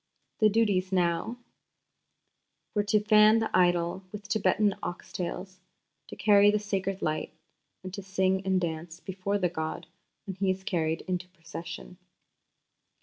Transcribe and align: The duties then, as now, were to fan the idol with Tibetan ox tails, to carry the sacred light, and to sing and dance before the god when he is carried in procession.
The 0.39 0.49
duties 0.49 0.85
then, 0.89 0.97
as 0.97 1.05
now, 1.05 1.37
were 2.73 2.81
to 2.85 2.99
fan 2.99 3.37
the 3.37 3.55
idol 3.55 4.03
with 4.11 4.27
Tibetan 4.27 4.73
ox 4.81 5.13
tails, 5.13 5.59
to 6.07 6.15
carry 6.15 6.49
the 6.49 6.57
sacred 6.57 7.03
light, 7.03 7.35
and 7.83 7.93
to 7.93 8.01
sing 8.01 8.43
and 8.43 8.59
dance 8.59 8.99
before 8.99 9.37
the 9.37 9.47
god 9.47 9.85
when 10.25 10.33
he 10.37 10.49
is 10.49 10.63
carried 10.63 11.01
in 11.01 11.19
procession. 11.19 11.97